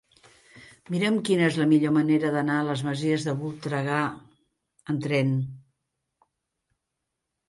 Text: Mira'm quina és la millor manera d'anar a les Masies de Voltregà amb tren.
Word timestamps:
Mira'm 0.93 1.17
quina 1.25 1.43
és 1.49 1.57
la 1.63 1.65
millor 1.73 1.91
manera 1.97 2.31
d'anar 2.35 2.55
a 2.61 2.63
les 2.67 2.81
Masies 2.87 3.25
de 3.27 3.35
Voltregà 3.41 3.99
amb 4.07 5.05
tren. 5.05 5.37